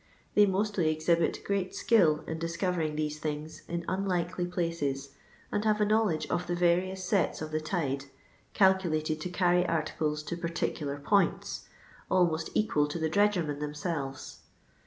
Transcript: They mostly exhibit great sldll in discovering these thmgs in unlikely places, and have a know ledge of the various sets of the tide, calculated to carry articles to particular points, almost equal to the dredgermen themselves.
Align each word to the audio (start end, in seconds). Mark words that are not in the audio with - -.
They 0.33 0.47
mostly 0.47 0.89
exhibit 0.89 1.43
great 1.45 1.73
sldll 1.73 2.27
in 2.27 2.39
discovering 2.39 2.95
these 2.95 3.19
thmgs 3.19 3.61
in 3.69 3.85
unlikely 3.87 4.47
places, 4.47 5.09
and 5.51 5.63
have 5.63 5.79
a 5.79 5.85
know 5.85 6.05
ledge 6.05 6.25
of 6.25 6.47
the 6.47 6.55
various 6.55 7.03
sets 7.03 7.39
of 7.39 7.51
the 7.51 7.61
tide, 7.61 8.05
calculated 8.55 9.21
to 9.21 9.29
carry 9.29 9.63
articles 9.63 10.23
to 10.23 10.35
particular 10.35 10.97
points, 10.97 11.67
almost 12.09 12.49
equal 12.55 12.87
to 12.87 12.97
the 12.97 13.09
dredgermen 13.11 13.59
themselves. 13.59 14.39